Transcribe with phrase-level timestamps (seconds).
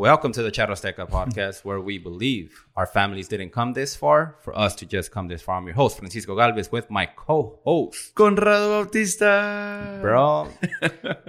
[0.00, 4.36] Welcome to the Charro Azteca podcast, where we believe our families didn't come this far
[4.40, 5.58] for us to just come this far.
[5.58, 9.98] I'm your host, Francisco Galvez, with my co-host, Conrado Bautista.
[10.00, 10.48] Bro,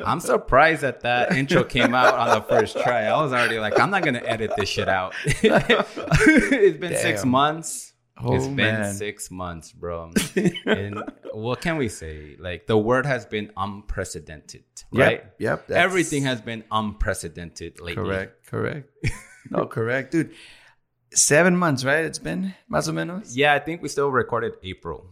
[0.06, 3.08] I'm surprised that that intro came out on the first try.
[3.08, 5.16] I was already like, I'm not gonna edit this shit out.
[5.26, 7.91] it's been six months.
[8.24, 10.12] Oh, it's been six months, bro.
[10.66, 11.02] and
[11.34, 12.36] what can we say?
[12.40, 15.24] Like the word has been unprecedented, Yep, right?
[15.40, 15.68] Yep.
[15.68, 17.96] that's Everything has been unprecedented lately.
[18.04, 18.46] correct.
[18.48, 18.90] Correct.
[19.50, 20.32] no, correct, dude.
[21.14, 22.06] Seven months, right?
[22.06, 23.32] It's been más o menos.
[23.36, 25.06] Yeah, I think we still recorded April.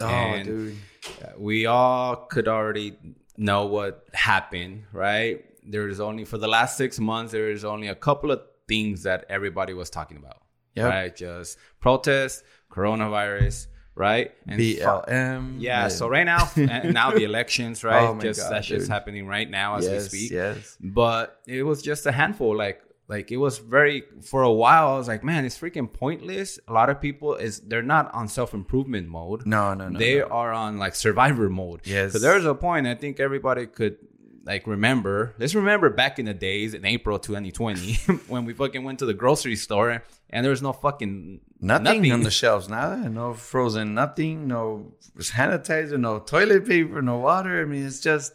[0.00, 0.76] Oh, And- dude.
[1.22, 2.96] Uh, we all could already
[3.36, 5.44] know what happened, right?
[5.64, 9.24] There's only for the last six months, there is only a couple of things that
[9.28, 10.38] everybody was talking about.
[10.76, 10.90] Yep.
[10.90, 11.16] Right?
[11.16, 14.32] Just protest, coronavirus, right?
[14.46, 15.56] And fu- BLM.
[15.58, 18.02] Yeah, so right now, now the elections, right?
[18.02, 18.92] Oh my just God, that's just dude.
[18.92, 20.30] happening right now as yes, we speak.
[20.32, 20.76] Yes.
[20.80, 22.56] But it was just a handful.
[22.56, 24.88] Like, like it was very for a while.
[24.88, 26.58] I was like, man, it's freaking pointless.
[26.68, 29.46] A lot of people is they're not on self improvement mode.
[29.46, 29.98] No, no, no.
[29.98, 30.26] they no.
[30.26, 31.80] are on like survivor mode.
[31.84, 32.12] Yes.
[32.12, 33.96] So there's a point I think everybody could
[34.44, 35.34] like remember.
[35.38, 37.94] Let's remember back in the days in April 2020
[38.28, 42.22] when we fucking went to the grocery store and there was no fucking Nothing, on
[42.22, 47.62] the shelves, nada, no frozen, nothing, no sanitizer, no toilet paper, no water.
[47.62, 48.34] I mean, it's just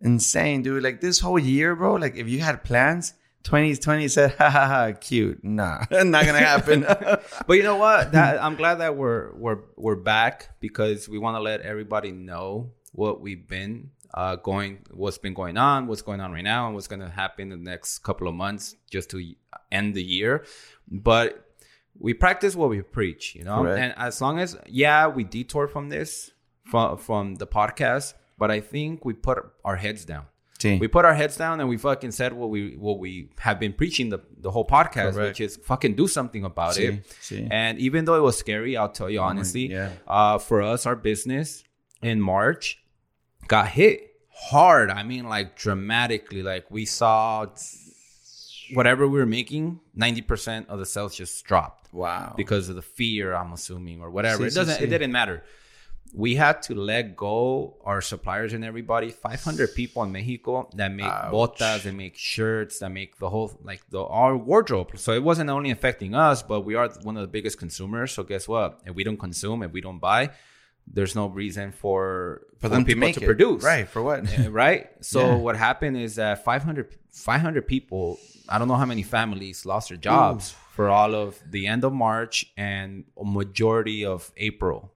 [0.00, 0.82] insane, dude.
[0.82, 1.94] Like this whole year, bro.
[1.94, 3.12] Like if you had plans,
[3.44, 5.44] 2020 said, ha ha ha, cute.
[5.44, 6.86] Nah, not gonna happen.
[7.46, 8.12] But you know what?
[8.12, 12.72] That I'm glad that we're we're we're back because we want to let everybody know
[12.92, 16.74] what we've been uh, going, what's been going on, what's going on right now, and
[16.74, 19.34] what's going to happen in the next couple of months, just to
[19.70, 20.44] end the year.
[20.90, 21.42] But
[21.98, 23.62] we practice what we preach, you know.
[23.62, 23.78] Correct.
[23.80, 26.30] And as long as yeah, we detour from this
[26.64, 30.26] from from the podcast, but I think we put our heads down.
[30.58, 30.80] Sí.
[30.80, 33.74] We put our heads down and we fucking said what we what we have been
[33.74, 35.38] preaching the, the whole podcast, Correct.
[35.38, 37.06] which is fucking do something about Sí, it.
[37.20, 37.46] sí.
[37.50, 39.90] And even though it was scary, I'll tell you honestly, yeah.
[40.08, 41.62] uh, for us, our business
[42.00, 42.82] in March
[43.48, 44.90] got hit hard.
[44.90, 46.42] I mean, like dramatically.
[46.42, 47.46] Like we saw
[48.74, 52.34] whatever we were making, ninety percent of the sales just dropped wow.
[52.36, 53.34] because of the fear.
[53.34, 54.44] I'm assuming or whatever.
[54.44, 54.82] Sí, it doesn't.
[54.82, 55.44] It didn't matter.
[56.14, 59.10] We had to let go our suppliers and everybody.
[59.10, 61.32] 500 people in Mexico that make Ouch.
[61.32, 64.92] botas, that make shirts, that make the whole like the our wardrobe.
[64.96, 68.12] So it wasn't only affecting us, but we are one of the biggest consumers.
[68.12, 68.80] So guess what?
[68.86, 70.30] If we don't consume, if we don't buy,
[70.86, 73.86] there's no reason for for them to people to produce right?
[73.88, 74.24] For what?
[74.50, 74.88] right?
[75.00, 75.34] So Yeah.
[75.36, 79.98] what happened is that 500, 500 people, I don't know how many families lost their
[79.98, 84.92] jobs for all of the end of March and a majority of April.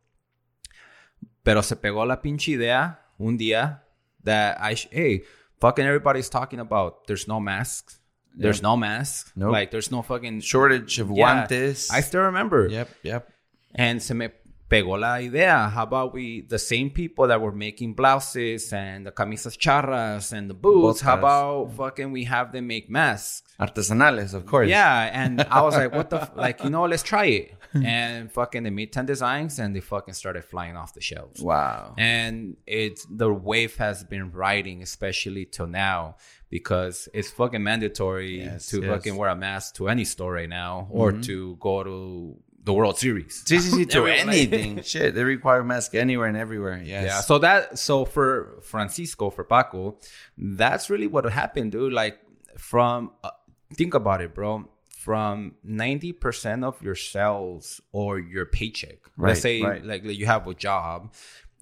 [1.45, 3.81] Pero se pegó la pinche idea un día
[4.25, 5.23] that I, sh- hey,
[5.61, 7.99] fucking everybody's talking about there's no masks.
[8.37, 8.63] There's Yep.
[8.63, 9.33] no masks.
[9.35, 9.53] Nope.
[9.53, 11.47] Like there's no fucking Shortage of Yeah.
[11.47, 11.91] guantes.
[11.91, 12.69] I still remember.
[12.69, 12.89] yep.
[13.03, 13.29] Yep.
[13.75, 14.29] And se me
[14.71, 15.69] pegó la idea.
[15.69, 20.49] How about we, the same people that were making blouses and the camisas charras and
[20.49, 23.43] the boots, how about fucking we have them make masks?
[23.59, 24.69] Artesanales, of course.
[24.69, 25.11] Yeah.
[25.13, 26.33] And I was like, what the, f-?
[26.37, 27.55] like, you know, let's try it.
[27.73, 31.41] And fucking they made 10 designs and they fucking started flying off the shelves.
[31.41, 31.95] Wow.
[31.99, 36.17] And it's the wave has been riding, especially till now,
[36.49, 38.85] because it's fucking mandatory Yes, to yes.
[38.85, 38.93] Mm-hmm.
[38.93, 42.99] fucking wear a mask to any store right now or to go to the World
[42.99, 43.43] Series.
[43.45, 44.83] Sí, sí, sí, to anything.
[44.85, 46.81] Shit, they require mask anywhere and everywhere.
[46.85, 47.05] Yes.
[47.07, 47.21] Yeah.
[47.21, 49.99] So that so for Francisco for Paco,
[50.37, 51.93] that's really what happened, dude.
[51.93, 52.19] Like
[52.59, 53.31] from uh,
[53.75, 54.69] think about it, bro.
[54.99, 59.83] From ninety percent of your sales or your paycheck, Right, let's say right.
[59.83, 61.15] like you have a job,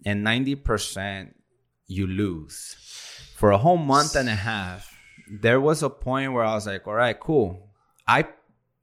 [0.05, 1.35] and ninety percent
[1.87, 2.75] you lose
[3.35, 4.93] for a whole month and a half.
[5.31, 7.69] There was a point where I was like, all right, cool.
[8.05, 8.27] I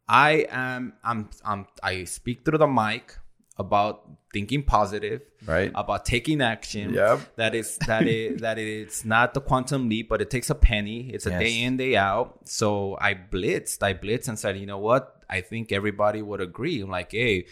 [0.09, 3.19] I am I'm I'm I speak through the mic
[3.59, 5.73] about thinking positive Right.
[5.75, 6.93] about taking action.
[6.93, 7.37] Yep.
[7.37, 11.11] That is that is that it's not the quantum leap, but it takes a penny.
[11.11, 11.41] It's a Yes.
[11.41, 12.41] day in, day out.
[12.45, 13.83] So I blitzed.
[13.83, 15.23] I blitzed and said, you know what?
[15.29, 16.81] I think everybody would agree.
[16.83, 17.47] I'm like, hey,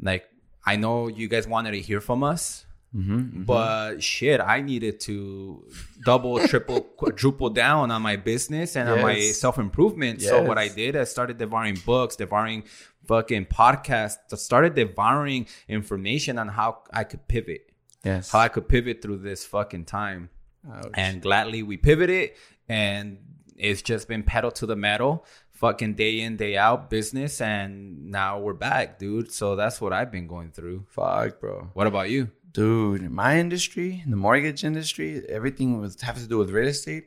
[0.00, 0.24] like
[0.66, 2.66] I know you guys wanted to hear from us.
[2.96, 5.64] Mm-hmm, But shit, I needed to
[6.04, 10.22] double, triple, quadruple down on my business and on my self improvement.
[10.22, 12.64] So what I did, I started devouring books, devouring
[13.06, 17.70] fucking podcasts, I started devouring information on how I could pivot,
[18.04, 18.30] Yes.
[18.30, 20.30] how I could pivot through this fucking time.
[20.70, 20.90] Ouch.
[20.94, 22.30] And gladly we pivoted,
[22.68, 23.18] and
[23.56, 27.40] it's just been pedal to the metal, fucking day in, day out business.
[27.40, 29.32] And now we're back, dude.
[29.32, 30.84] So that's what I've been going through.
[30.90, 31.70] Fuck, bro.
[31.74, 32.30] What about you?
[32.50, 37.04] Dude, my industry, the mortgage industry, everything was have to do with real estate.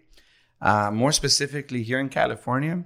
[0.61, 2.85] Uh, more specifically, here in California,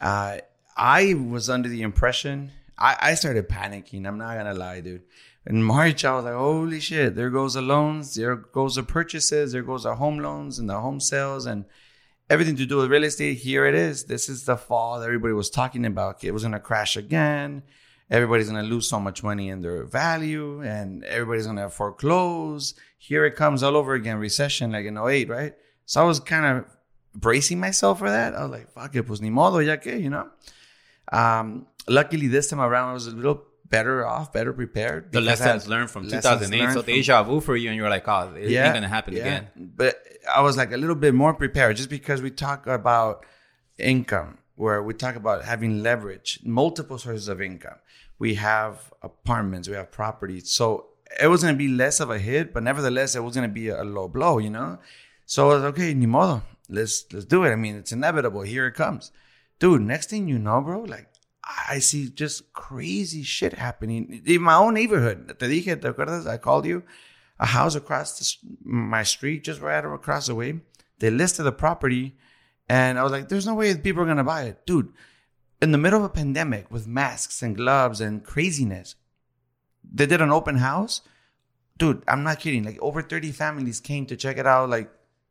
[0.00, 0.38] Uh,
[0.76, 4.06] I was under the impression I, I started panicking.
[4.06, 5.02] I'm not gonna lie, dude.
[5.46, 7.14] In March, I was like, "Holy shit!
[7.14, 8.14] There goes the loans.
[8.14, 9.52] There goes the purchases.
[9.52, 11.64] There goes the home loans and the home sales and
[12.28, 13.38] everything to do with real estate.
[13.38, 14.04] Here it is.
[14.04, 16.24] This is the fall that everybody was talking about.
[16.24, 17.62] It was gonna crash again.
[18.10, 22.74] Everybody's gonna lose so much money in their value, and everybody's gonna foreclose.
[22.98, 24.18] Here it comes all over again.
[24.18, 25.54] Recession, like in 08, right?
[25.86, 26.64] So I was kind of
[27.14, 28.34] bracing myself for that.
[28.34, 30.28] I was like, "Fuck it, pues ni modo, ya que," you know.
[31.10, 35.12] Um, luckily, this time around, I was a little better off, better prepared.
[35.12, 36.60] The lessons learned from lessons 2008.
[36.60, 39.14] learned so from- deja vu for you, and you're like, oh, it ain't gonna happen
[39.14, 39.20] yeah.
[39.20, 39.48] again.
[39.56, 40.00] But
[40.32, 43.24] I was like a little bit more prepared just because we talk about
[43.78, 47.78] income, where we talk about having leverage, multiple sources of income.
[48.18, 50.50] We have apartments, we have properties.
[50.50, 50.86] So
[51.20, 53.84] it was to be less of a hit, but nevertheless, it was to be a
[53.84, 54.78] low blow, you know?
[55.26, 56.42] So I was okay, ni modo.
[56.68, 57.52] Let's, let's do it.
[57.52, 58.42] I mean, it's inevitable.
[58.42, 59.12] Here it comes.
[59.58, 61.08] Dude, next thing you know, bro, like
[61.68, 65.38] I see just crazy shit happening in my own neighborhood.
[65.38, 66.26] Te dije, ¿te acuerdas?
[66.26, 66.82] I called you.
[67.38, 70.60] A house across the, my street, just right across the way.
[70.98, 72.16] They listed the property,
[72.68, 74.92] and I was like, "There's no way people are gonna buy it, dude."
[75.60, 78.94] In the middle of a pandemic, with masks and gloves and craziness,
[79.82, 81.00] they did an open house.
[81.78, 82.64] Dude, I'm not kidding.
[82.64, 84.68] Like over 30 families came to check it out.
[84.68, 84.90] Like,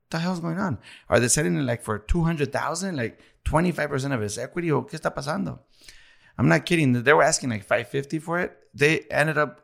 [0.09, 0.79] the hell's going on?
[1.09, 2.95] Are they selling it like for 200,000?
[2.95, 4.71] Like 25% of its equity?
[4.71, 5.59] O qué está pasando?
[6.37, 6.93] I'm not kidding.
[6.93, 8.57] They were asking like 550 for it.
[8.73, 9.61] They ended up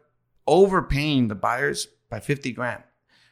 [0.48, 2.84] overpaying the buyers by 50 grand.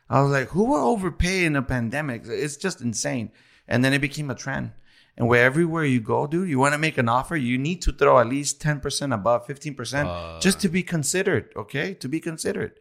[0.09, 2.23] I was like, who will overpay in a pandemic?
[2.25, 3.31] It's just insane.
[3.67, 4.71] And then it became a trend.
[5.19, 7.91] And where everywhere you go, dude, you want to make an offer, you need to
[7.91, 10.39] throw at least 10% above 15% Uh.
[10.39, 11.93] just to be considered, okay?
[11.95, 12.79] To be considered.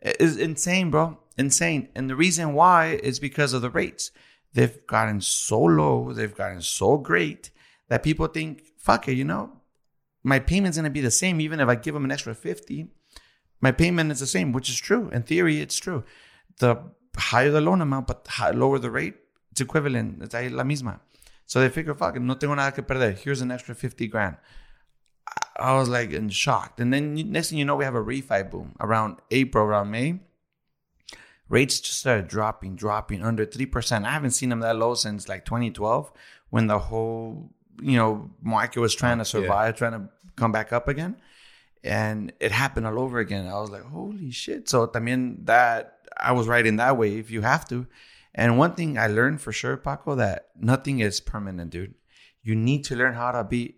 [0.00, 1.18] It's insane, bro.
[1.38, 1.88] Insane.
[1.94, 4.10] And the reason why is because of the rates.
[4.52, 7.50] They've gotten so low, they've gotten so great
[7.88, 9.44] that people think, fuck it, you know,
[10.24, 12.88] my payment's gonna be the same even if I give them an extra 50.
[13.60, 15.08] My payment is the same, which is true.
[15.12, 16.02] In theory, it's true.
[16.58, 16.82] The
[17.16, 19.14] higher the loan amount, but high, lower the rate,
[19.52, 20.22] it's equivalent.
[20.22, 21.00] It's la misma.
[21.50, 23.10] So they figure, fuck it, no tengo nada que perder.
[23.18, 24.36] Here's an extra 50 grand.
[25.26, 26.78] I- I was like in shocked.
[26.78, 30.20] And then next thing you know, we have a refi boom around April, around May.
[31.48, 34.04] Rates just started dropping, dropping under 3%.
[34.06, 36.12] I haven't seen them that low since like 2012
[36.50, 37.50] when the whole,
[37.82, 41.16] you know, market was trying to survive, trying to come back up again.
[41.82, 43.48] And it happened all over again.
[43.48, 44.68] I was like, holy shit.
[44.68, 47.86] So también that I was right in that way if you have to.
[48.34, 51.94] And one thing I learned for sure, Paco, that nothing is permanent, dude.
[52.42, 53.76] You need to learn how to be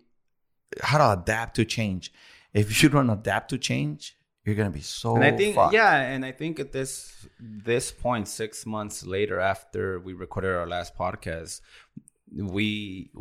[0.81, 2.13] how to adapt to change.
[2.53, 4.15] If you don't adapt to change,
[4.45, 5.73] you're gonna be so and I think fucked.
[5.73, 10.67] yeah, and I think at this this point, six months later after we recorded our
[10.67, 11.61] last podcast,
[12.31, 13.11] we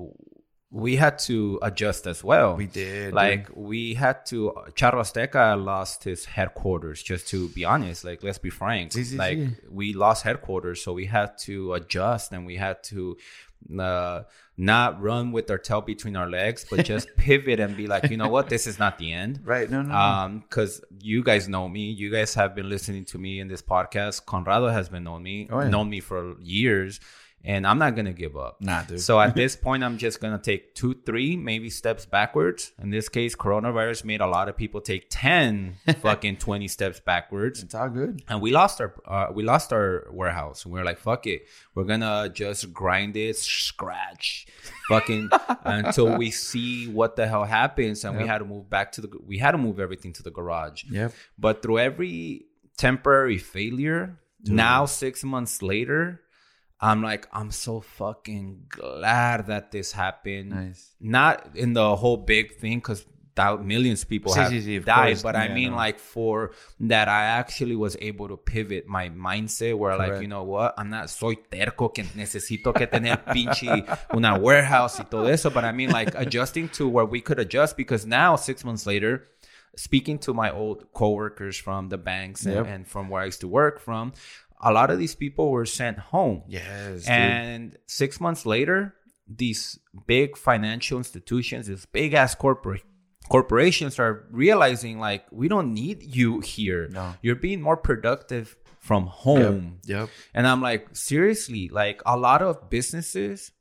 [0.75, 2.57] we had to adjust as well.
[2.57, 4.53] We did, Like we had to.
[4.71, 7.03] Charro Azteca lost his headquarters.
[7.03, 8.93] Just to be honest, like let's be frank.
[8.93, 9.55] Sí, sí, like sí.
[9.71, 13.17] we lost headquarters, so we had to adjust and we had to.
[13.79, 14.23] Uh,
[14.59, 18.17] not run with our tail between our legs, but just pivot and be like, you
[18.17, 19.71] know what, this is not the end right.
[19.71, 19.95] No, no, no.
[19.95, 23.63] um because you guys know me you guys have been listening to me in this
[23.63, 25.69] podcast conrado has been known me Oh, yeah.
[25.69, 27.01] known me for years
[27.45, 28.57] and i'm not gonna give up.
[28.61, 29.01] Nah, dude.
[29.01, 32.73] so at this point i'm just gonna take two three maybe steps backwards.
[32.81, 37.63] In this case coronavirus made a lot of people take 10 fucking 20 steps backwards.
[37.63, 38.23] It's all good.
[38.29, 40.65] and we lost our uh, we lost our warehouse.
[40.65, 41.43] And we are like fuck it.
[41.75, 44.47] We're gonna just grind it scratch
[44.89, 45.31] fucking
[45.65, 48.05] until we see what the hell happens.
[48.05, 50.31] And we had to move back to the we had to move everything to the
[50.31, 50.85] garage.
[50.91, 51.13] Yep.
[51.39, 52.47] but through every
[52.77, 56.21] temporary failure now six months later
[56.83, 60.91] i'm like i'm so fucking glad that this happened Nice.
[61.01, 63.07] not in the whole big thing because
[63.63, 65.23] millions of people Sí, have sí, sí, of died course.
[65.23, 65.77] but i mean no.
[65.77, 70.43] like for that i actually was able to pivot my mindset where like you know
[70.43, 75.49] what i'm not soy terco que necesito que tener pinche una warehouse y todo eso
[75.49, 79.27] but i mean like adjusting to where we could adjust because now six months later
[79.77, 82.67] speaking to my old coworkers from the banks and, Yep.
[82.67, 84.13] and from where i used to work from
[84.63, 87.01] a lot of these people were sent home Yes.
[87.01, 87.09] dude.
[87.11, 88.95] and six months later,
[89.29, 92.83] these big financial institutions, these big ass corporate
[93.29, 96.89] corporations are realizing like we don't need you here.
[96.89, 97.15] No.
[97.23, 99.79] You're being more productive from home.
[99.85, 100.09] Yep.
[100.35, 103.53] And I'm like, seriously, like a lot of businesses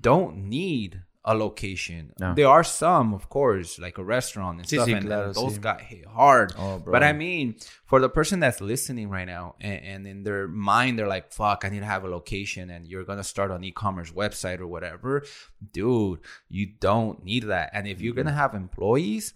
[0.00, 2.12] don't need a location.
[2.18, 2.32] No.
[2.34, 5.58] There are some, of course, like a restaurant and Sí, stuff, sí, and claro, those
[5.58, 5.60] sí.
[5.60, 6.54] got hit hard.
[6.56, 6.92] Oh, bro.
[6.92, 10.98] but I mean, for the person that's listening right now, and, and in their mind,
[10.98, 14.12] they're like, "Fuck, I need to have a location," and you're gonna start an e-commerce
[14.12, 15.22] website or whatever,
[15.72, 16.20] dude.
[16.48, 17.70] You don't need that.
[17.74, 18.22] And if you're Mm-hmm.
[18.28, 19.34] gonna have employees,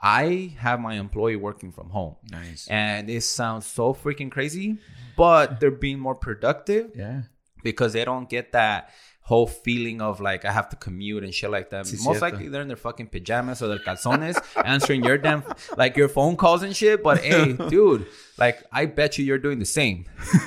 [0.00, 2.16] I have my employee working from home.
[2.32, 2.66] Nice.
[2.68, 4.78] And it sounds so freaking crazy,
[5.16, 7.22] but they're being more productive Yeah.
[7.62, 8.90] because they don't get that
[9.24, 11.84] whole feeling of like I have to commute and shit like that.
[11.86, 12.20] Sí, Most cierto.
[12.22, 15.44] likely they're in their fucking pajamas or their calzones answering your damn
[15.76, 17.02] like your phone calls and shit.
[17.02, 20.06] But hey, dude, like I bet you you're doing the same.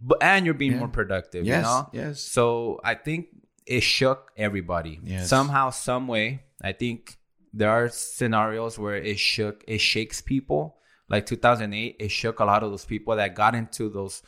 [0.00, 0.78] but and you're being Yeah.
[0.78, 1.88] more productive, Yes, you know?
[1.92, 2.20] yes.
[2.20, 3.26] So I think
[3.66, 5.00] it shook everybody.
[5.02, 5.28] Yes.
[5.28, 6.44] Somehow, some way.
[6.62, 7.16] I think
[7.52, 10.76] there are scenarios where it shook it shakes people.
[11.08, 14.22] Like 2008, it shook a lot of those people that got into those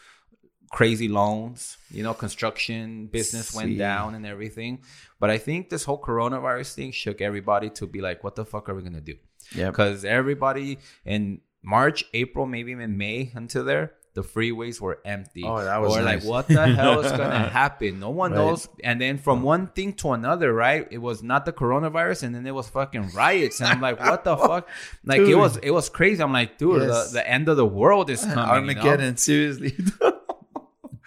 [0.71, 1.77] crazy loans.
[1.91, 3.79] You know, construction business went Sí.
[3.79, 4.81] down and everything.
[5.21, 8.69] But I think this whole coronavirus thing shook everybody to be like, what the fuck
[8.69, 9.15] are we gonna do?
[9.55, 9.73] Yep.
[9.73, 15.45] Because everybody in March, April, maybe even May until there, the freeways were empty.
[15.47, 16.25] Oh, that was or nice.
[16.25, 18.01] like, what the hell is gonna happen?
[18.01, 18.39] No one Right.
[18.39, 18.69] knows.
[18.83, 20.89] And then from one thing to another, right?
[20.91, 23.61] It was not the coronavirus, and then it was fucking riots.
[23.61, 24.69] And I'm like, what the fuck?
[25.05, 26.21] Like it was, it was crazy.
[26.23, 27.09] I'm like, dude, Yes.
[27.13, 28.39] the, the end of the world is coming.
[28.39, 28.51] you know?
[28.53, 29.77] Armageddon, seriously.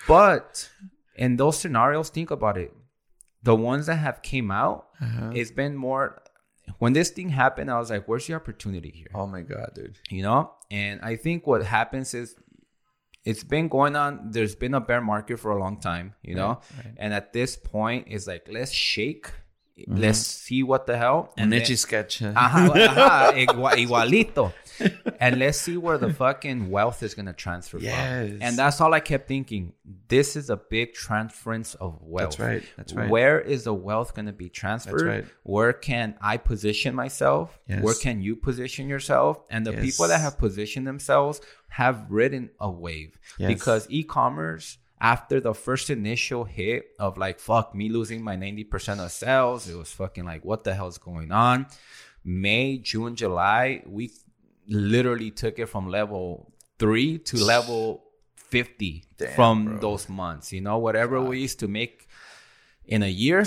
[0.08, 0.70] But
[1.15, 2.74] in those scenarios, think about it.
[3.43, 5.31] The ones that have came out, Uh-huh.
[5.34, 6.22] it's been more.
[6.79, 9.98] When this thing happened, I was like, "Where's the opportunity here?" oh my god, dude.
[10.10, 10.51] You know.
[10.70, 12.36] And I think what happens is,
[13.25, 14.31] it's been going on.
[14.31, 16.62] There's been a bear market for a long time, you know.
[16.77, 16.93] right.
[16.98, 19.31] And at this point, it's like let's shake,
[19.88, 20.01] Mm-hmm.
[20.01, 21.33] let's see what the hell.
[21.38, 22.19] An then- sketch.
[22.21, 24.53] Ajá, ajá, igua- igualito.
[25.19, 28.29] And let's see where the fucking wealth is gonna transfer Yes.
[28.29, 28.41] from.
[28.41, 29.73] And that's all I kept thinking.
[30.07, 32.38] This is a big transference of wealth.
[32.38, 33.09] That's right, that's right.
[33.09, 35.01] Where is the wealth gonna be transferred?
[35.05, 35.25] right.
[35.43, 37.59] Where can I position myself?
[37.67, 37.83] Yes.
[37.83, 39.41] Where can you position yourself?
[39.50, 39.81] And the Yes.
[39.83, 43.17] people that have positioned themselves have ridden a wave.
[43.38, 49.12] Because e-commerce after the first initial hit of like fuck me losing my 90% of
[49.12, 51.65] sales it was fucking like what the hell's going on?
[52.24, 54.12] May june july we
[54.67, 58.03] literally took it from level 3 to level
[58.36, 59.77] 50 Damn, from bro.
[59.79, 60.77] those months you know?
[60.77, 62.08] Whatever we used to make
[62.86, 63.46] in a year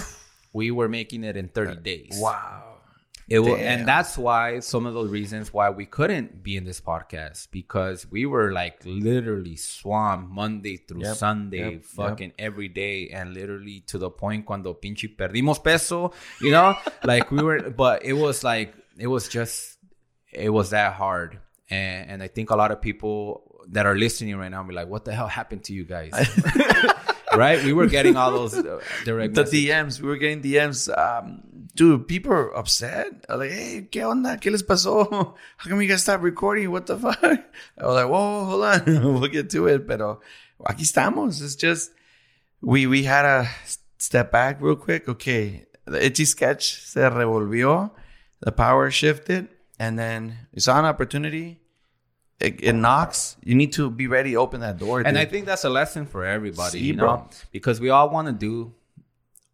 [0.53, 2.17] we were making it in 30 uh, days.
[2.19, 2.74] Wow.
[3.29, 3.81] It will, Damn.
[3.81, 8.07] and that's why some of the reasons why we couldn't be in this podcast because
[8.11, 13.81] we were like literally swamped Monday through Yep, Sunday, yep, fucking every day, and literally
[13.87, 18.45] to the point cuando pinche perdimos peso, you know, like we were, but it was
[18.45, 19.79] like it was just
[20.33, 21.39] it was that hard,
[21.71, 24.89] and and I think a lot of people that are listening right now be like,
[24.89, 26.13] what the hell happened to you guys?
[27.35, 27.65] right?
[27.65, 29.69] We were getting all those uh, direct The messages.
[29.71, 30.87] DMs, we were getting DMs.
[30.97, 31.43] Um,
[31.75, 33.25] dude, people are upset.
[33.29, 34.39] Like, hey, ¿qué onda?
[34.41, 35.09] ¿Qué les pasó?
[35.57, 36.71] How come you guys stopped recording?
[36.71, 37.23] What the fuck?
[37.23, 38.85] I was like, whoa, hold on.
[39.21, 39.87] we'll get to it.
[39.87, 40.21] Pero
[40.65, 41.43] aquí estamos.
[41.43, 41.91] It's just,
[42.61, 43.49] we, we had a
[43.99, 45.09] step back real quick.
[45.09, 45.67] Okay.
[45.87, 47.91] The Etch A Sketch se revolvió.
[48.41, 49.49] The power shifted.
[49.79, 51.61] And then you saw an opportunity.
[52.41, 53.37] It, it knocks.
[53.43, 55.01] You need to be ready to open that door.
[55.01, 57.07] And I think that's a lesson for everybody, Sí, you bro.
[57.07, 58.75] know, because we all want to do,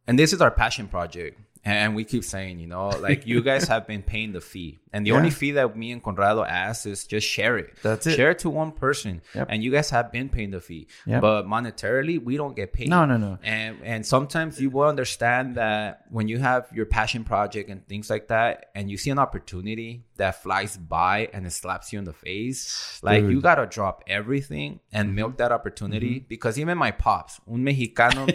[0.07, 1.39] and this is our passion project.
[1.65, 4.81] And we keep saying, you know, like you guys have been paying the fee.
[4.93, 5.17] And the Yeah.
[5.17, 7.75] only fee that me and Conrado ask is just share it.
[7.83, 8.17] That's it.
[8.17, 9.23] Share it to one person.
[9.35, 9.47] Yep.
[9.51, 10.89] And you guys have been paying the fee.
[11.07, 11.21] Yep.
[11.21, 12.89] But monetarily, we don't get paid.
[12.89, 13.39] No, no, no.
[13.43, 18.11] And and sometimes you will understand that when you have your passion project and things
[18.11, 22.05] like that, and you see an opportunity that flies by and it slaps you in
[22.05, 23.33] the face, like Dude.
[23.33, 25.17] you gotta drop everything and mm-hmm.
[25.17, 26.17] milk that opportunity.
[26.17, 26.29] Mm-hmm.
[26.29, 28.27] Because even my pops, un mexicano,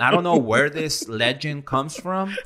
[0.00, 2.36] I don't know where this legend comes from.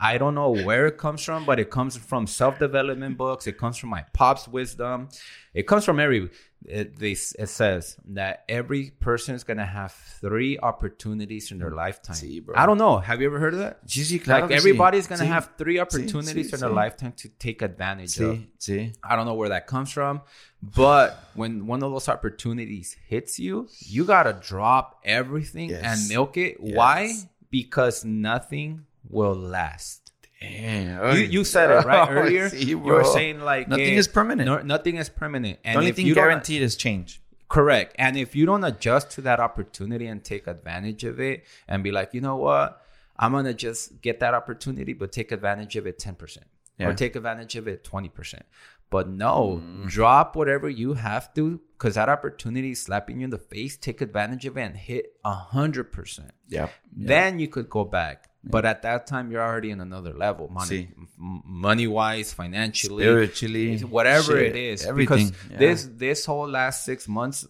[0.00, 3.46] I don't know where it comes from, but it comes from self development books.
[3.46, 5.08] It comes from my pop's wisdom.
[5.52, 6.30] It comes from every.
[6.66, 11.76] It, this it says that every person is gonna have three opportunities in their mm.
[11.76, 12.16] lifetime.
[12.16, 12.42] Sí.
[12.56, 12.98] I don't know.
[12.98, 13.86] Have you ever heard of that?
[13.86, 14.60] Sí, sí, claro like que sí.
[14.60, 15.28] everybody's gonna Sí.
[15.28, 18.38] have three opportunities sí, in their lifetime to take advantage of.
[18.58, 18.92] Sí.
[19.04, 20.22] I don't know where that comes from,
[20.60, 25.82] but when one of those opportunities hits you, you gotta drop everything Yes.
[25.84, 26.56] and milk it.
[26.60, 26.76] Yes.
[26.76, 27.12] Why?
[27.50, 30.07] Because nothing will last.
[30.40, 31.16] Damn.
[31.16, 32.48] You, you said it right Oh, earlier.
[32.48, 34.46] sí, you were saying like Nothing eh, is permanent.
[34.46, 35.58] no- nothing is permanent.
[35.64, 37.20] And the only if thing you guaranteed is change.
[37.48, 37.94] Correct.
[37.98, 41.90] And if you don't adjust to that opportunity and take advantage of it and be
[41.90, 42.82] like, you know what?
[43.18, 46.38] I'm going to just get that opportunity, but take advantage of it 10%
[46.78, 46.88] Yeah.
[46.88, 48.42] or take advantage of it 20%.
[48.90, 53.38] But no, drop whatever you have to because that opportunity is slapping you in the
[53.38, 53.76] face.
[53.76, 56.30] Take advantage of it and hit 100%.
[56.48, 56.70] Yep.
[56.96, 58.27] Then you could go back.
[58.44, 60.88] But at that time, you're already in another level, money, See.
[61.18, 64.86] money wise, financially, Spiritually, whatever shit, it is.
[64.86, 65.28] everything.
[65.28, 65.58] Because Yeah.
[65.58, 67.46] this this whole last six months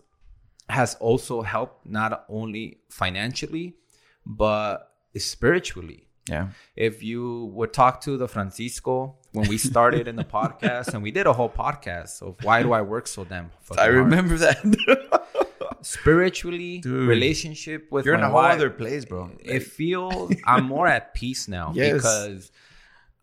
[0.68, 3.74] has also helped not only financially,
[4.26, 6.04] but spiritually.
[6.28, 11.02] yeah, If you would talk to the Francisco when we started in the podcast, and
[11.02, 13.94] we did a whole podcast of why do I work so damn I hard?
[13.94, 14.58] remember that.
[15.82, 17.08] spiritually Dude.
[17.08, 19.30] relationship with You're in my a whole wife, other place, bro.
[19.40, 21.94] it feels I'm more at peace now Yes.
[21.94, 22.52] because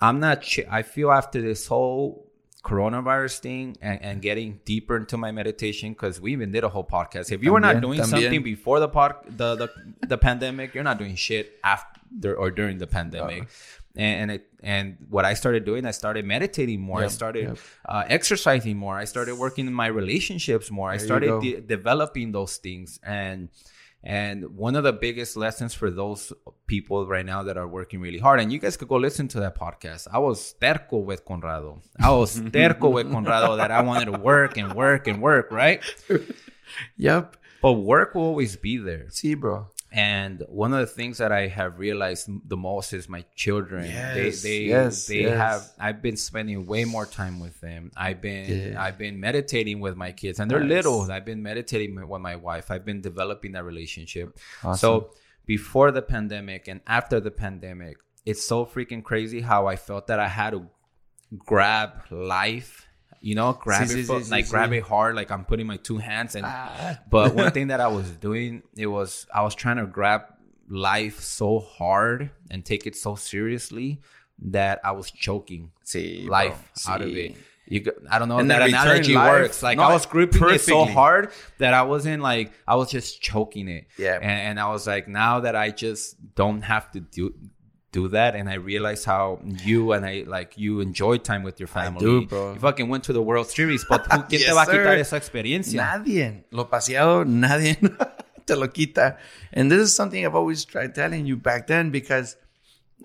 [0.02, 0.42] I'm not.
[0.42, 2.30] Ch- I feel after this whole
[2.64, 6.84] coronavirus thing and, and getting deeper into my meditation because we even did a whole
[6.84, 7.32] podcast.
[7.32, 8.10] If you were not doing también.
[8.10, 9.70] something before the pod, the, the
[10.08, 13.44] the pandemic, you're not doing shit after or during the pandemic.
[13.44, 13.46] Uh.
[13.98, 17.04] And, and it and what I started doing, I started meditating more.
[17.04, 17.58] I started yep.
[17.88, 18.98] uh, exercising more.
[18.98, 20.90] I started working in my relationships more.
[20.90, 23.50] I There you started de- developing those things and
[24.04, 26.32] and one of the biggest lessons for those
[26.68, 29.40] people right now that are working really hard, and you guys could go listen to
[29.40, 30.08] that podcast.
[30.12, 31.82] I was terco with Conrado.
[32.00, 35.84] I was terco with Conrado that I wanted to work and work and work, right?
[36.98, 37.38] Yep.
[37.62, 39.10] But work will always be there.
[39.10, 39.68] See, bro.
[39.96, 43.86] And one of the things that I have realized the most is my children.
[43.86, 45.38] Yes, they they yes, they yes.
[45.38, 47.92] have I've been spending way more time with them.
[47.96, 48.84] I've been Yeah.
[48.84, 50.70] I've been meditating with my kids and they're Nice.
[50.70, 51.10] little.
[51.10, 52.72] I've been meditating with my wife.
[52.72, 54.38] I've been developing that relationship.
[54.64, 54.78] Awesome.
[54.78, 55.12] So
[55.46, 60.20] before the pandemic and after the pandemic, it's so freaking crazy how I felt that
[60.20, 60.68] I had to
[61.38, 62.85] grab life,
[63.28, 65.46] you know, grab Sí, it sí, fo- sí, sí, like grab it hard, like I'm
[65.46, 67.00] putting my two hands and Ah.
[67.10, 70.22] but one thing that I was doing, it was I was trying to grab
[70.70, 74.02] life so hard and take it so seriously
[74.58, 75.72] that I was choking
[76.28, 76.94] life bro.
[76.94, 77.36] out of it.
[77.68, 79.64] You, go- I don't know And if that analogy life- works.
[79.64, 83.68] Like I was gripping it so hard that I wasn't like I was just choking
[83.70, 83.88] it.
[83.98, 84.16] Yeah.
[84.22, 87.34] And, and I was like, now that I just don't have to do
[87.96, 91.68] do that, and I realize how you and I like you enjoy time with your
[91.68, 92.06] family.
[92.06, 92.54] I do, bro.
[92.54, 94.98] You fucking went to the World Series, but who, ¿quién te Yes, va a quitar
[94.98, 95.78] esa experiencia?
[95.82, 96.44] Nadie.
[96.52, 97.78] Lo paseado, nadie
[98.46, 99.18] te lo quita.
[99.54, 102.36] And this is something I've always tried telling you back then because,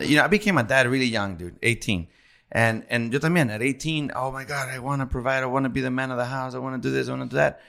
[0.00, 2.08] you know, I became a dad really young, dude, 18.
[2.52, 5.44] And, and yo también, at 18, oh my God, I want to provide.
[5.44, 6.56] I want to be the man of the house.
[6.56, 7.08] I want to do this.
[7.08, 7.60] I want to do that.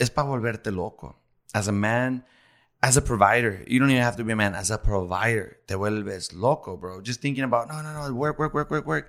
[0.00, 1.14] Es para volverte loco.
[1.52, 2.24] As a man,
[2.86, 4.54] as a provider, you don't even have to be a man.
[4.54, 7.00] As a provider, te vuelves loco, bro.
[7.00, 9.06] Just thinking about, no, no, no, work, work, work, work, work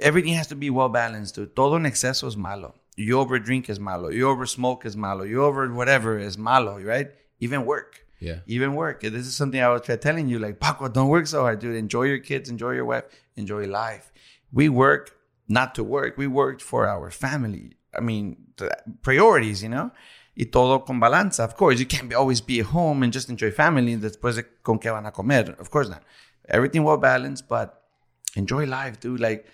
[0.00, 1.54] everything has to be well balanced, dude.
[1.54, 2.74] Todo en exceso es malo.
[2.96, 4.08] You over drink is malo.
[4.08, 5.24] You over smoke is malo.
[5.24, 7.08] You over whatever is malo, right?
[7.40, 8.04] Even work.
[8.18, 8.40] Yeah.
[8.46, 9.02] Even work.
[9.02, 11.76] This is something I was telling you, like, Paco, don't work so hard, dude.
[11.76, 13.04] Enjoy your kids, enjoy your wife,
[13.36, 14.10] enjoy life.
[14.52, 15.14] We work
[15.48, 16.16] not to work.
[16.16, 17.76] We worked for our family.
[17.94, 18.38] I mean,
[19.02, 19.90] priorities, you know?
[20.36, 21.44] Y todo con balanza.
[21.44, 24.36] Of course, you can't be, always be at home and just enjoy family and después
[24.36, 25.56] de con qué van a comer.
[25.58, 26.02] Of course not.
[26.48, 27.82] Everything well balanced, but
[28.36, 29.18] enjoy life, dude.
[29.20, 29.46] Like,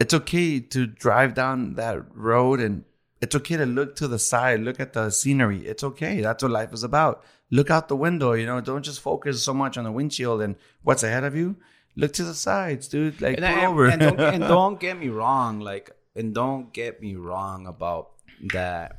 [0.00, 2.84] it's okay to drive down that road and
[3.20, 5.66] it's okay to look to the side, look at the scenery.
[5.66, 6.20] It's okay.
[6.20, 7.22] That's what life is about.
[7.50, 10.56] Look out the window, you know, don't just focus so much on the windshield and
[10.82, 11.56] what's ahead of you.
[11.96, 13.20] Look to the sides, dude.
[13.20, 13.86] Like, and, and- over.
[13.86, 18.10] and don't, and don't get me wrong, like, and don't get me wrong about
[18.52, 18.97] that.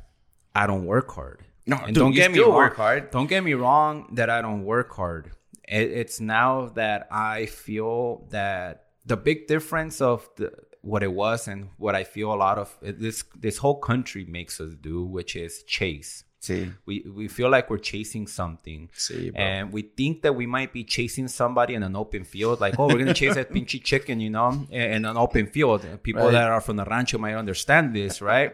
[0.54, 1.44] I don't work hard.
[1.66, 2.54] No, and dude, don't get me wrong.
[2.54, 3.10] work hard.
[3.10, 5.30] Don't get me wrong that I don't work hard.
[5.68, 11.46] It, it's now that I feel that the big difference of the what it was
[11.46, 15.36] and what I feel a lot of this this whole country makes us do, which
[15.36, 16.24] is chase.
[16.42, 18.88] See, We we feel like we're chasing something.
[18.94, 22.78] See, and we think that we might be chasing somebody in an open field, like,
[22.78, 25.84] oh, we're gonna chase that pinchy chicken, you know, in in an open field.
[26.02, 26.32] People Right.
[26.32, 28.52] that are from the rancho might understand this, right?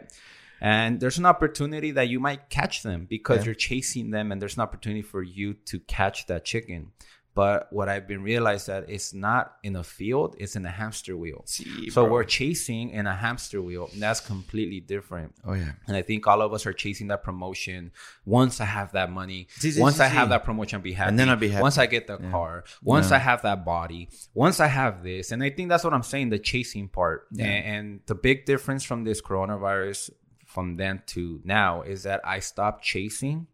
[0.61, 3.45] And there's an opportunity that you might catch them because Yeah.
[3.47, 6.92] you're chasing them, and there's an opportunity for you to catch that chicken.
[7.35, 11.19] But what I've been realized that it's not in a field; it's in a hamster
[11.19, 11.42] wheel.
[11.45, 12.12] See, so bro.
[12.14, 13.90] we're chasing in a hamster wheel.
[13.92, 15.35] And that's completely different.
[15.45, 15.73] oh yeah.
[15.87, 17.90] And I think all of us are chasing that promotion.
[18.25, 21.11] Once I have that money, sí, once sí, I have that promotion, I'll be happy.
[21.11, 21.61] And then I'll be happy.
[21.61, 23.16] Once I get the car, once Yeah.
[23.16, 26.31] I have that body, once I have this, and I think that's what I'm saying,
[26.31, 27.27] the chasing part.
[27.33, 30.09] And, and the big difference from this coronavirus
[30.57, 33.47] from then to now is that I stopped chasing.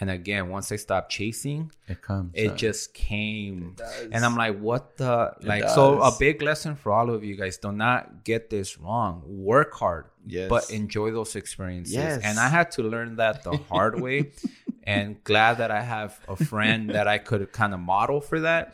[0.00, 2.30] And again, once I stopped chasing, It comes.
[2.34, 4.08] it just came does.
[4.12, 5.14] and i'm like what the
[5.52, 9.14] like so a big lesson for all of you guys do not get this wrong
[9.26, 10.04] work hard
[10.36, 10.48] Yes.
[10.54, 12.20] but enjoy those experiences Yes.
[12.22, 14.18] and i had to learn that the hard way
[14.94, 18.64] and glad that i have a friend that i could kind of model for that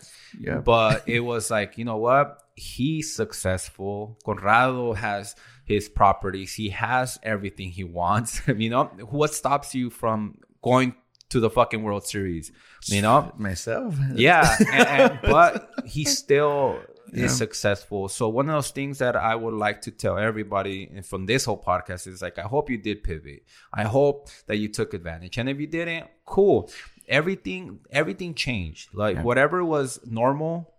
[0.47, 0.59] Yeah.
[0.73, 7.19] but it was like you know what he's successful conrado has his properties he has
[7.23, 10.95] everything he wants you know what stops you from going
[11.31, 12.53] to the fucking World Series.
[12.87, 13.97] You know, myself.
[14.15, 16.79] yeah, and, and, but he still
[17.13, 17.25] Yeah.
[17.25, 18.09] is successful.
[18.09, 21.45] So one of those things that I would like to tell everybody and from this
[21.47, 23.43] whole podcast is like, I hope you did pivot.
[23.73, 26.71] I hope that you took advantage, and if you didn't, cool.
[27.09, 28.95] Everything, everything changed.
[28.95, 30.74] Like whatever was normal.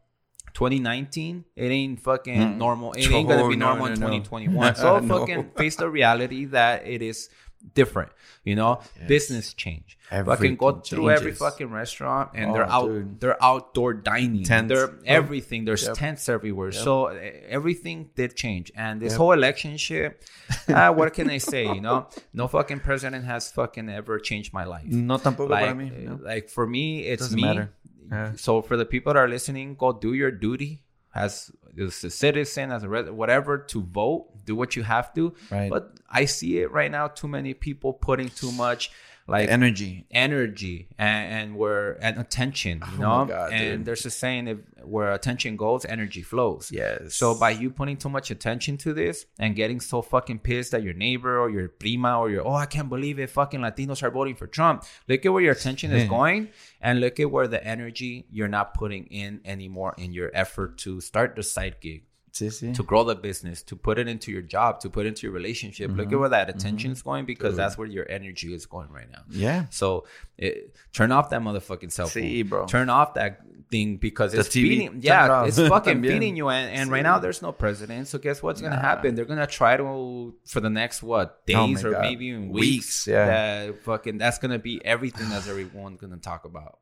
[0.55, 2.93] 2019, it ain't fucking normal.
[2.93, 4.07] It ain't gonna Oh, be normal no, in no.
[4.07, 4.75] 2021.
[4.75, 5.19] So No.
[5.19, 7.29] fucking face the reality that it is
[7.73, 8.11] different.
[8.43, 9.97] You know, business change.
[10.09, 13.19] fucking go Everything through every fucking restaurant and Oh, they're out dude.
[13.19, 14.69] they're outdoor dining Tents.
[14.71, 15.95] they're everything there's Yep.
[15.97, 17.17] tents everywhere so uh,
[17.49, 20.21] everything did change and this whole election shit
[20.69, 22.05] ah, what can i say you know
[22.39, 25.89] no fucking president has fucking ever changed my life No tampoco like, para mí.
[25.89, 26.19] uh, no.
[26.31, 27.71] like for me it's Doesn't me matter.
[28.11, 28.33] Yeah.
[28.35, 31.49] so for the people that are listening go do your duty as,
[31.81, 35.69] as a citizen as a res- whatever to vote do what you have to Right.
[35.69, 38.91] but i see it right now too many people putting too much
[39.27, 40.05] like Energy.
[40.11, 43.85] energy and, and where and attention you oh know Oh my God, and dude.
[43.85, 47.15] there's a saying if where attention goes energy flows Yes.
[47.15, 50.83] so by you putting too much attention to this and getting so fucking pissed at
[50.83, 54.11] your neighbor or your prima or your oh I can't believe it fucking Latinos are
[54.11, 54.83] voting for Trump.
[55.07, 58.73] Look at where your attention is going and look at where the energy you're not
[58.75, 62.03] putting in anymore in your effort to start the side gig
[62.35, 62.73] Sí, sí.
[62.75, 65.89] to grow the business, to put it into your job, to put into your relationship.
[65.91, 69.09] Look at where that attention is going because that's where your energy is going right
[69.09, 69.21] now.
[69.29, 69.67] Yeah.
[69.69, 70.05] So
[70.37, 72.23] it, turn off that motherfucking cell phone.
[72.23, 72.65] Sí, bro.
[72.65, 73.39] Turn off that
[73.71, 74.87] thing because The it's TV.
[74.87, 76.49] it Yeah, it's fucking feeding you.
[76.49, 78.09] And, and right now there's no president.
[78.09, 79.15] So guess what's gonna happen?
[79.15, 82.01] They're gonna try to for the next what Oh days my or God.
[82.01, 83.07] maybe even Weeks, weeks.
[83.07, 83.25] yeah.
[83.67, 86.79] That fucking that's gonna be everything that everyone's gonna talk about.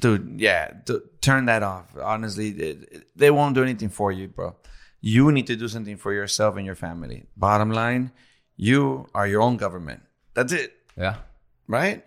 [0.00, 1.86] Dude yeah d- turn that off.
[2.12, 4.56] Honestly it- it- they won't do anything for you bro.
[5.00, 7.18] You need to do something for yourself and your family.
[7.36, 8.12] Bottom line
[8.56, 10.02] you are your own government.
[10.34, 10.72] That's it.
[10.96, 11.16] Yeah.
[11.68, 12.04] right?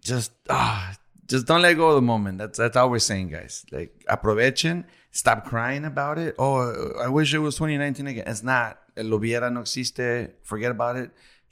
[0.00, 0.94] Just ah
[1.26, 2.38] just don't let go of the moment.
[2.38, 3.64] That's that's all we're saying guys.
[3.72, 4.84] Like aprovechen.
[5.10, 6.34] Stop crying about it.
[6.38, 6.56] Oh
[7.00, 8.24] i wish it was 2019 again.
[8.26, 8.78] It's not.
[8.96, 10.30] El hubiera no existe.
[10.42, 11.10] Forget about it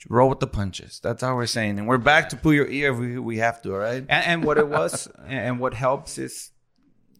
[0.09, 0.99] roll with the punches.
[1.01, 3.61] That's how we're saying and we're back to pull your ear if we, we have
[3.63, 4.05] to all right?
[4.07, 6.51] And, and what it was and what helps is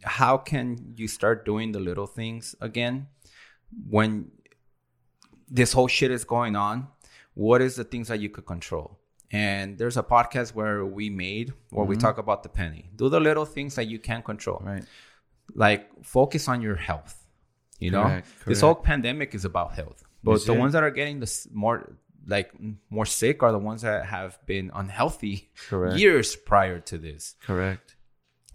[0.03, 3.07] how can you start doing the little things again
[3.89, 4.31] when
[5.49, 6.87] this whole shit is going on?
[7.35, 8.99] What is the things that you could control?
[9.31, 12.01] And there's a podcast where we made where we mm-hmm.
[12.01, 12.91] talk about the penny.
[12.95, 14.61] Do the little things that you can control.
[14.63, 14.83] Right.
[15.55, 17.23] Like focus on your health
[17.83, 18.03] you know?
[18.03, 20.03] Correct, this whole pandemic is about health.
[20.23, 20.59] But Yes, the sir.
[20.59, 22.51] ones that are getting the more like
[22.89, 25.97] more sick are the ones that have been unhealthy Correct.
[25.97, 27.35] years prior to this.
[27.43, 27.95] Correct.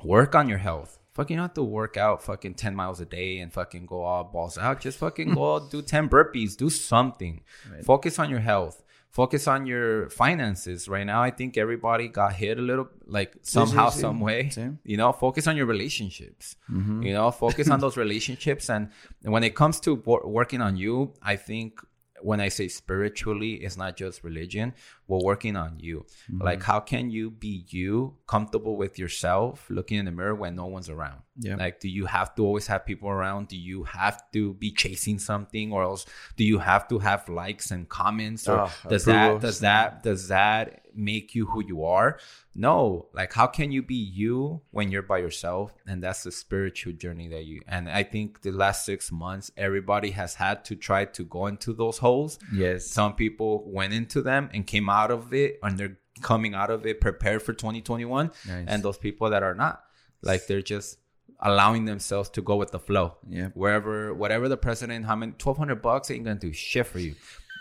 [0.02, 0.98] Work on your health.
[1.14, 4.56] Fucking have to work out fucking 10 miles a day and fucking go all balls
[4.56, 4.80] out.
[4.80, 7.42] Just fucking go out, do 10 burpees do something.
[7.84, 8.84] Focus on your health.
[9.10, 10.88] Focus on your finances.
[10.88, 14.50] Right now i think everybody got hit a little like somehow some way.
[14.50, 14.78] Same.
[14.84, 16.54] you know focus on your relationships.
[16.70, 17.02] Mm-hmm.
[17.02, 18.68] you know focus on those relationships.
[18.68, 18.90] And
[19.22, 21.80] when it comes to wor- working on you i think
[22.22, 24.74] when i say spiritually it's not just religion
[25.06, 26.42] we're working on you Mm-hmm.
[26.44, 30.66] like how can you be you comfortable with yourself looking in the mirror when no
[30.66, 31.56] one's around Yeah.
[31.56, 33.48] like do you have to always have people around?
[33.48, 36.04] Do you have to be chasing something or else
[36.36, 40.28] do you have to have likes and comments or Oh, does that does that does
[40.28, 42.18] that make you who you are?
[42.54, 43.06] No.
[43.14, 45.72] Like how can you be you when you're by yourself?
[45.86, 50.10] And that's the spiritual journey that you and i think the last six months everybody
[50.10, 52.38] has had to try to go into those holes.
[52.52, 52.86] Yes.
[52.86, 56.84] Some people went into them and came out of it and they're coming out of
[56.84, 58.64] it prepared for 2021 Nice.
[58.66, 59.84] and those people that are not
[60.20, 60.98] like they're just
[61.40, 63.48] allowing themselves to go with the flow Yeah.
[63.54, 67.14] wherever whatever the president how many 1200 bucks ain't gonna do shit for you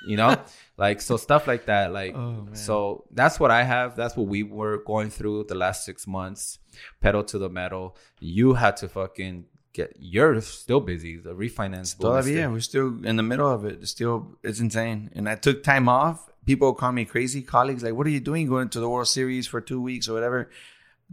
[0.08, 0.36] you know
[0.78, 4.42] like so stuff like that like Oh, so that's what i have that's what we
[4.44, 6.60] were going through the last six months
[7.02, 12.26] pedal to the metal you had to fucking get you're still busy the refinance is
[12.50, 13.80] we're still in the middle of it.
[13.82, 15.12] It's still, it's insane.
[15.14, 16.28] And I took time off.
[16.48, 17.44] People call me crazy.
[17.44, 18.48] Colleagues like, "What are you doing?
[18.48, 20.50] Going to the World Series for two weeks or whatever?"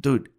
[0.01, 0.31] Dude,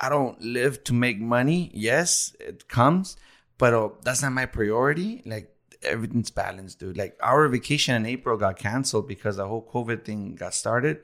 [0.00, 1.70] I don't live to make money.
[1.74, 3.16] Yes, it comes,
[3.58, 5.22] but uh, that's not my priority.
[5.26, 6.96] Like everything's balanced, dude.
[6.96, 11.00] Like our vacation in April got canceled because the whole COVID thing got started.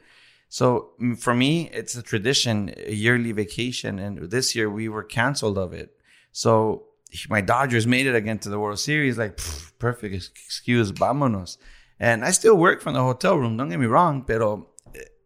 [0.48, 5.58] So for me, it's a tradition, a yearly vacation, and this year we were canceled
[5.58, 5.96] of it.
[6.30, 6.84] So
[7.28, 9.18] my Dodgers made it again to the World Series.
[9.18, 11.58] Like pff, perfect excuse, vámonos.
[11.98, 13.56] And I still work from the hotel room.
[13.56, 14.68] Don't get me wrong, pero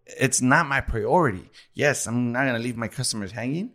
[0.09, 1.51] it's not my priority.
[1.75, 3.73] Yes, I'm not gonna leave my customers hanging,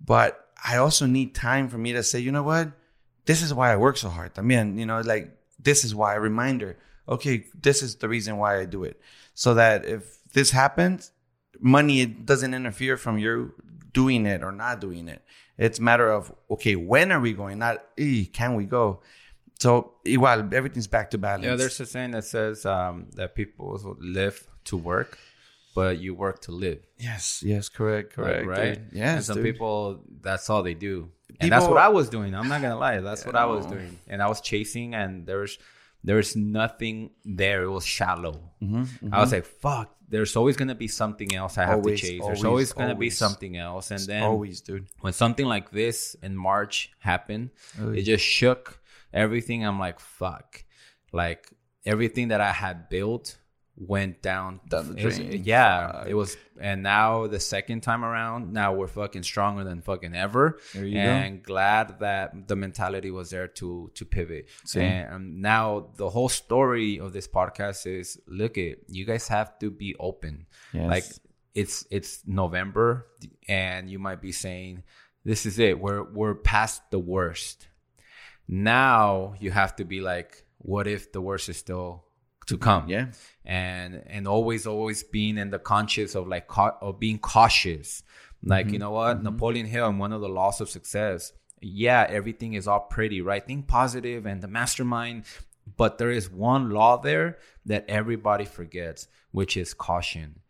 [0.00, 2.72] but I also need time for me to say, you know what,
[3.26, 4.32] this is why I work so hard.
[4.38, 6.78] I mean, you know, like this is why a reminder.
[7.08, 9.00] Okay, this is the reason why I do it,
[9.34, 11.12] so that if this happens,
[11.60, 13.52] money doesn't interfere from you
[13.92, 15.22] doing it or not doing it.
[15.58, 17.58] It's matter of okay, when are we going?
[17.58, 17.84] Not
[18.32, 19.00] can we go?
[19.60, 21.44] So igual, everything's back to balance.
[21.44, 25.18] Yeah, there's a saying that says um, that people live to work,
[25.74, 26.80] but you work to live.
[26.98, 28.74] yes, yes, correct, correct, right?
[28.74, 28.88] dude.
[28.92, 29.44] Yes, and some dude.
[29.54, 31.10] people, that's all they do,
[31.40, 32.34] and that's what I was doing.
[32.34, 35.58] I'm not gonna lie, that's what I was doing, and I was chasing, and there's
[36.02, 37.62] there's nothing there.
[37.64, 38.40] It was shallow.
[38.62, 39.90] Mm-hmm, I was like, fuck.
[40.06, 42.20] There's always gonna be something else I have Always, to chase.
[42.20, 44.86] always, there's always gonna be something else, and then always, dude.
[45.00, 48.80] when something like this in March happened, Oh, it just shook
[49.14, 49.66] everything.
[49.66, 50.62] I'm like, fuck.
[51.10, 51.50] Like
[51.86, 53.38] everything that I had built
[53.76, 54.60] went down.
[54.68, 56.06] Down the It was- yeah, Fuck.
[56.08, 56.36] it was.
[56.60, 60.58] And now the second time around, now we're fucking stronger than fucking ever.
[60.74, 61.00] There you go.
[61.00, 64.48] and glad that the mentality was there to to pivot.
[64.64, 64.80] See?
[64.80, 69.70] And now the whole story of this podcast is: look, it you guys have to
[69.70, 70.46] be open.
[70.72, 70.88] Yes.
[70.88, 71.04] Like
[71.54, 73.06] it's it's November
[73.48, 74.82] and you might be saying
[75.24, 77.68] this is it we're we're past the worst
[78.48, 82.03] now you have to be like what if the worst is still
[82.46, 82.88] to come.
[82.88, 83.06] Yeah.
[83.44, 88.02] and and always always being in the conscious of like cau- of being cautious.
[88.42, 88.80] Like you mm-hmm.
[88.80, 89.16] know what?
[89.16, 89.24] Mm-hmm.
[89.24, 91.32] Napoleon hill and one of the laws of success
[91.64, 93.44] yeah everything is all pretty right?
[93.44, 95.24] Think positive and the mastermind
[95.76, 100.40] but there is one law there that everybody forgets which is caution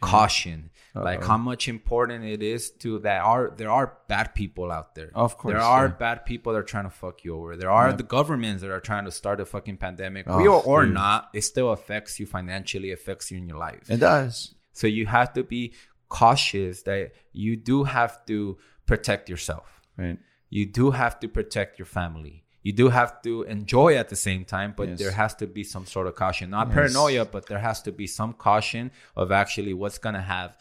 [0.00, 0.70] caution.
[0.94, 5.10] Like how much important it is to that are there are bad people out there.
[5.12, 5.92] Of course, there are yeah.
[5.92, 7.56] bad people that are trying to fuck you over.
[7.56, 10.26] There are the governments that are trying to start a fucking pandemic.
[10.28, 10.94] Oh, real or dude.
[10.94, 13.90] not it still affects you financially affects you in your life.
[13.90, 14.54] It does.
[14.72, 15.74] so you have to be
[16.08, 18.56] cautious that you do have to
[18.86, 19.80] protect yourself.
[19.96, 20.18] Right.
[20.50, 24.42] you do have to protect your family you do have to enjoy at the same
[24.44, 24.98] time but Yes.
[24.98, 28.06] there has to be some sort of caution not paranoia but there has to be
[28.06, 30.56] some caution of actually what's gonna have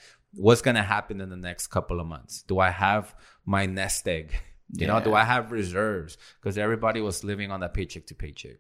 [0.46, 4.28] what's gonna happen in the next couple of months do i have my nest egg
[4.80, 8.58] you know do i have reserves because everybody was living on that paycheck to paycheck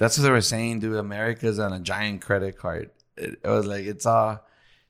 [0.00, 0.96] That's what they were saying, dude.
[0.96, 2.88] America's on a giant credit card.
[3.24, 4.40] It, it was like it's all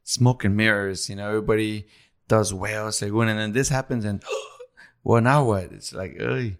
[0.04, 1.10] smoke and mirrors.
[1.10, 1.88] You know, everybody
[2.28, 4.22] does well, según, and then this happens, and
[5.02, 5.72] well, now what?
[5.74, 6.52] It's like, ugh.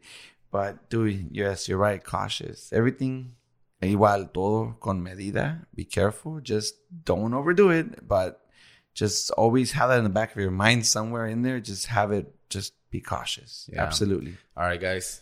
[0.50, 2.02] But dude, yes, you're right.
[2.02, 2.72] Cautious.
[2.72, 3.32] Everything
[3.82, 5.66] igual, todo con medida.
[5.74, 6.40] Be careful.
[6.40, 8.06] Just don't overdo it.
[8.06, 8.40] But
[8.94, 11.60] just always have that in the back of your mind somewhere in there.
[11.60, 12.34] Just have it.
[12.48, 13.70] Just be cautious.
[13.72, 13.84] Yeah.
[13.84, 14.36] Absolutely.
[14.56, 15.20] all right guys